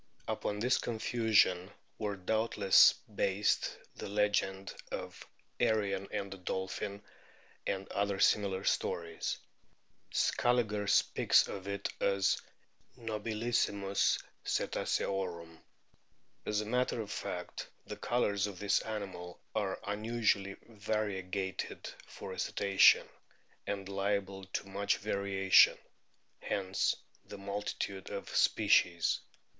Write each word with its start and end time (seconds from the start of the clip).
Upon 0.27 0.57
this 0.59 0.79
confusion 0.79 1.69
were 1.99 2.15
doubtless 2.15 2.91
based 3.15 3.77
the 3.97 4.09
legend 4.09 4.73
of 4.91 5.23
Arion 5.59 6.07
and 6.09 6.33
the 6.33 6.39
Dolphin 6.39 7.03
and 7.67 7.87
other 7.89 8.19
similar 8.19 8.63
stories. 8.63 9.37
Scaliger 10.09 10.87
speaks 10.87 11.47
of 11.47 11.67
it 11.67 11.87
as" 11.99 12.41
nobilissimus 12.99 14.17
Cetaceorum." 14.43 15.59
As 16.47 16.61
a 16.61 16.65
matter 16.65 16.99
of 16.99 17.11
fact 17.11 17.67
the 17.85 17.95
colours 17.95 18.47
of 18.47 18.57
this 18.57 18.79
animal 18.79 19.39
are 19.53 19.79
unusually 19.85 20.55
variegated 20.67 21.87
for 22.07 22.31
a 22.33 22.39
Cetacean, 22.39 23.07
and 23.67 23.87
liable 23.87 24.45
to 24.45 24.65
much 24.67 24.97
variation 24.97 25.77
(hence 26.39 26.95
the 27.25 27.37
multitude 27.37 28.09
of 28.09 28.35
"species"). 28.35 29.19